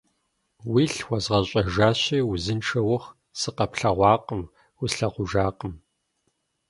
[0.71, 4.43] Уилъ уэзгъэщӀэжащи, узыншэ ухъу, сыкъэплъэгъуакъым,
[4.83, 5.73] услъэгъужакъым.